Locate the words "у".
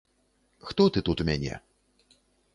1.25-1.29